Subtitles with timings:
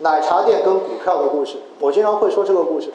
[0.00, 2.90] 奶茶店跟股票的故事，我经常会说这个故事。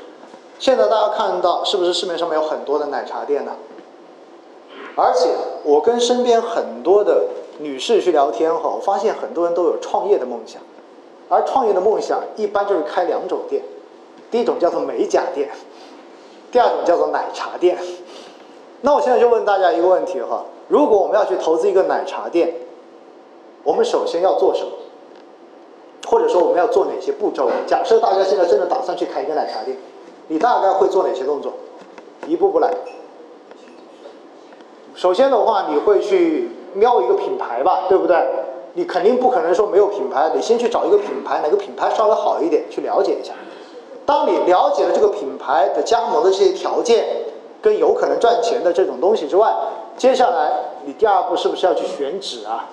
[0.60, 3.54] 现在大家看到是不是市面上面有很多的奶茶店呢？
[4.96, 5.30] 而且
[5.64, 7.28] 我跟身边很多的
[7.60, 10.62] 女士去聊天哈，我发现很多人都有创业的梦想，
[11.30, 13.64] 而创业的梦想一般就是开两种店，
[14.30, 15.50] 第一种叫做美甲店，
[16.52, 17.78] 第二种叫做奶茶店。
[18.82, 22.54] 那我现在就问大家一个问题哈，如果我们要去投资一个奶茶店，
[23.64, 24.72] 我们首先要做什么？
[26.08, 27.50] 或者说我们要做哪些步骤？
[27.68, 29.78] 假设大家现在真的打算去开一个奶茶店，
[30.28, 31.54] 你大概会做哪些动作？
[32.28, 32.72] 一步步来。
[34.96, 38.18] 首先的话，你会去瞄一个品牌吧，对不对？
[38.74, 43.34] 你肯定不可能说没有品牌，得先去找一个品牌，哪个品牌稍微好一点，去了解一下。
[44.06, 47.06] 当你了解了这个品牌的加盟的这些条件，
[47.62, 49.54] 跟有可能赚钱的这种东西之外，
[49.98, 50.52] 接下来
[50.86, 52.70] 你第二步是不是要去选址啊？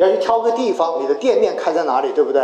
[0.00, 2.42] 要去挑个地方，你的店面开在哪里，对不对？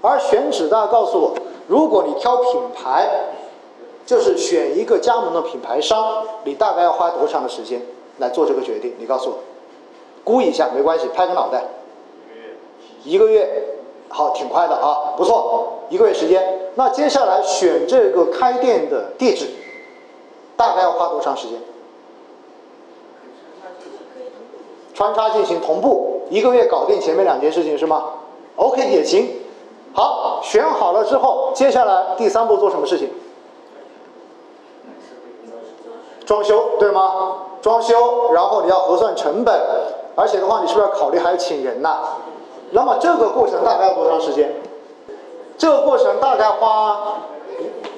[0.00, 1.34] 而选址，大家告诉我，
[1.66, 3.06] 如果你挑品牌，
[4.06, 7.82] 就是选一个加盟的品牌商，你大概要花多长的时间
[8.18, 8.94] 来做这个决定？
[8.98, 9.36] 你告诉我，
[10.24, 11.64] 估一下没关系，拍个脑袋。
[13.04, 13.76] 一个月，
[14.08, 16.70] 好，挺快的啊，不错，一个月时间。
[16.76, 19.46] 那接下来选这个开店的地址，
[20.56, 21.58] 大概要花多长时间？
[24.96, 28.04] 穿插进行同步，一个月搞定前面两件事情是吗
[28.56, 29.28] ？OK 也行。
[29.92, 33.10] 好，选好了之后，接下来第三步做什么事情？
[36.24, 37.34] 装修对吗？
[37.60, 39.54] 装修，然后你要核算成本，
[40.14, 41.98] 而且的话，你是不是要考虑还要请人呐？
[42.70, 44.50] 那么这个过程大概要多长时间？
[45.58, 47.18] 这个过程大概花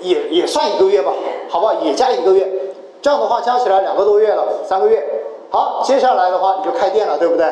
[0.00, 1.12] 也也算一个月吧，
[1.48, 1.74] 好不好？
[1.74, 5.26] 也加一个月，这样的话加起来两个多月了，三个月。
[5.50, 7.46] 好，接下来的话你就开店了，对不对？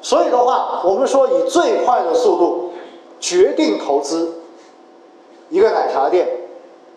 [0.00, 2.72] 所以的话，我们说以最快的速度
[3.18, 4.42] 决定投资
[5.48, 6.28] 一个奶茶店。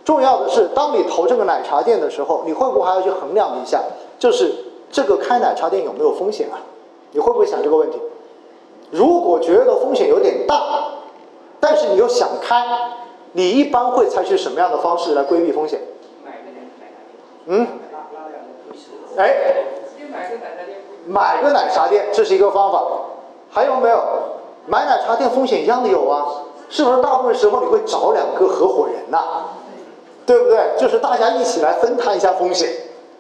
[0.03, 3.81] 重要的是，当你投这个奶茶店的时候，你会不会还要去衡量一下，
[4.19, 4.53] 就是
[4.91, 6.57] 这个开奶茶店有没有风险啊？
[7.11, 7.99] 你会不会想这个问题？
[8.89, 10.59] 如果觉得风险有点大，
[11.59, 12.65] 但是你又想开，
[13.33, 15.79] 你一般会采取什么样的方式来规避风险？
[17.45, 17.67] 嗯？
[19.17, 19.35] 哎？
[21.05, 22.83] 买个奶茶店，这是一个方法。
[23.49, 23.99] 还有没有？
[24.67, 26.25] 买奶茶店风险一样的有啊，
[26.69, 27.01] 是不是？
[27.01, 29.19] 大部分时候你会找两个合伙人呐，
[30.25, 30.59] 对不对？
[30.77, 32.69] 就是大家一起来分摊一下风险，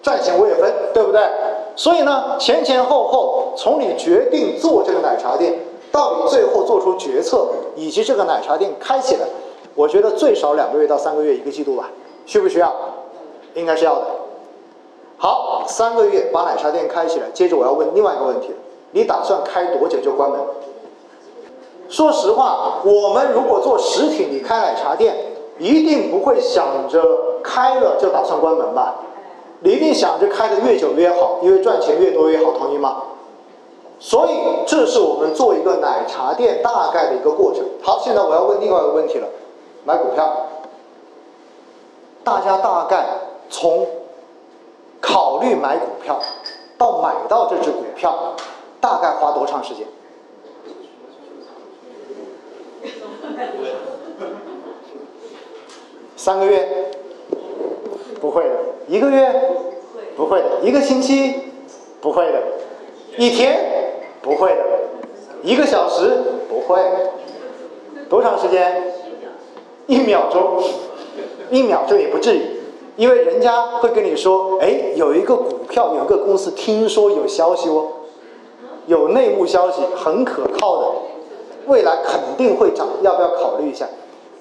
[0.01, 1.27] 赚钱我也分，对不对？
[1.75, 5.57] 所以呢，前前后后，从你决定做这个奶茶店，
[5.91, 9.27] 到你最后做出决策，以及这个奶茶店开起来，
[9.73, 11.89] 我觉得最少两个月到三个月，一个季度吧，
[12.27, 12.73] 需不需要？
[13.55, 14.05] 应该是要的。
[15.17, 17.27] 好，三个月把奶茶店开起来。
[17.33, 18.53] 接着我要问另外一个问题：
[18.91, 20.39] 你打算开多久就关门？
[21.87, 25.15] 说实话，我们如果做实体，你开奶茶店，
[25.57, 27.01] 一定不会想着
[27.41, 28.95] 开了就打算关门吧？
[29.61, 33.03] 你一定想着开的越久越好，因为赚钱越多越好，同意吗？
[33.99, 34.31] 所以
[34.67, 37.63] 这是我们做一个奶茶店大概的一个过程。
[37.81, 39.27] 好，现在我要问另外一个问题了：
[39.85, 40.29] 买股票，
[42.23, 43.05] 大家大概
[43.49, 43.87] 从。
[45.41, 46.21] 考虑买股票，
[46.77, 48.35] 到买到这只股票，
[48.79, 49.87] 大概花多长时间？
[56.15, 56.91] 三个月？
[58.19, 58.55] 不会的。
[58.87, 59.33] 一个月？
[60.15, 60.59] 不会的。
[60.61, 61.33] 一个星期？
[61.99, 62.39] 不会的。
[63.17, 63.57] 一天？
[64.21, 64.63] 不会的。
[65.41, 66.21] 一个小时？
[66.47, 66.79] 不会。
[68.07, 68.93] 多长时间？
[69.87, 70.61] 一秒钟？
[71.49, 72.60] 一秒钟也不至于。
[72.97, 77.87] 因为人家会跟你说，哎，有一个股票，有个公司，听说有消息哦，
[78.85, 80.87] 有内幕消息，很可靠的，
[81.67, 83.87] 未来肯定会涨，要不要考虑一下？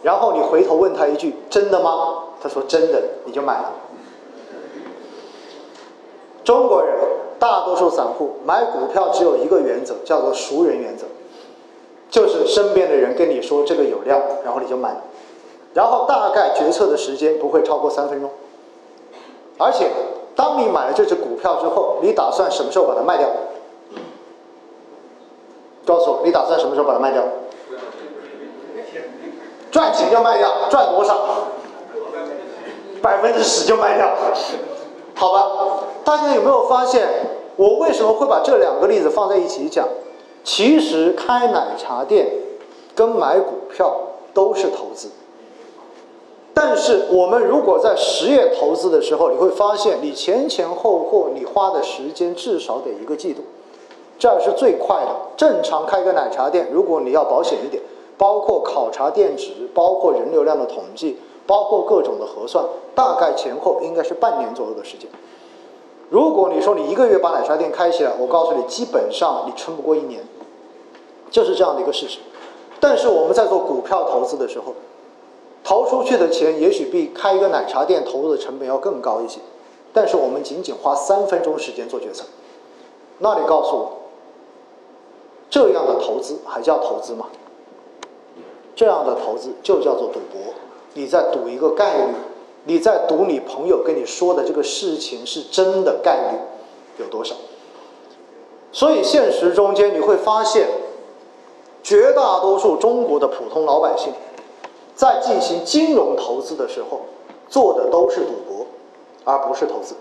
[0.03, 2.25] 然后你回头问他一句，真的吗？
[2.43, 3.73] 他说真的，你就买了。
[6.43, 6.95] 中国人
[7.39, 11.05] 大多数散户买股票只有一个原则，叫做熟人原则，
[12.09, 14.97] 就是身边的人跟你说这个有料，然后你就买。
[15.75, 18.29] 然后大概决策的时间不会超过三分钟，
[19.61, 19.91] 而且
[20.35, 23.29] 当你买了这只股票之后，你打算什么时候把它卖掉？
[25.85, 27.23] 告诉我，你打算什么时候把它卖掉？
[29.71, 31.47] 赚钱就卖掉，赚多少？
[33.03, 34.09] 百分之十就卖掉，
[35.15, 35.85] 好吧？
[36.05, 37.07] 大家有没有发现，
[37.57, 39.87] 我为什么会把这两个例子放在一起讲？
[40.43, 42.33] 其实开奶茶店
[42.95, 43.95] 跟买股票
[44.33, 45.11] 都是投资。
[46.63, 53.41] 但是我们如果在实业投资的时候，你会发现你前前后后你花的时间至少得一个季度，
[54.19, 55.17] 这样是最快的。
[55.39, 57.83] 正常开个奶茶店，如果你要保险一点，
[58.19, 61.17] 包括考察店址，包括人流量的统计，
[61.47, 62.63] 包括各种的核算，
[62.95, 65.09] 大概前后应该是半年左右的时间。
[66.11, 70.21] 如果你说你一个月把奶茶店开起来，我告诉你，基本上你撑不过一年，
[71.31, 72.19] 就是这样的一个事实。
[72.79, 74.75] 但是我们在做股票投资的时候，
[75.71, 79.39] 投出去的钱也许比开一个奶茶店投入的成本要更高一些，
[79.93, 82.25] 但是我们仅仅花三分钟时间做决策。
[83.21, 83.93] 那你告诉我，
[85.49, 87.27] 这样的投资还叫投资吗？
[88.75, 90.55] 这样的投资就叫做赌博，
[90.95, 92.15] 你在赌一个概率，
[92.65, 96.39] 你在赌你朋友跟你说的这个事情是真的概率
[96.99, 97.37] 有多少？
[98.73, 100.67] 所以现实中间你会发现，
[101.81, 104.13] 绝大多数中国的普通老百姓，
[105.01, 107.01] 在进行金融投资的时候，
[107.49, 108.67] 做的都是赌博，
[109.25, 109.95] 而不是投资。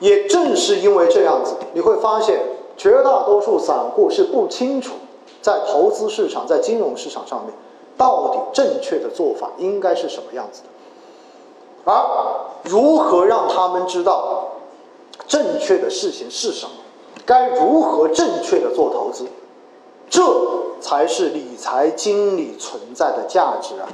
[0.00, 2.40] 也正是因为这样子，你会发现
[2.76, 4.94] 绝大多数散户是不清楚
[5.40, 7.54] 在投资市场、在金融市场上面
[7.96, 11.94] 到底正确的做法应该是什么样子的，而
[12.64, 14.48] 如何让他们知道
[15.28, 16.72] 正确的事情是什么，
[17.24, 19.24] 该如何正确的做投资，
[20.08, 20.22] 这
[20.80, 23.88] 才是理财经理存在的价值啊！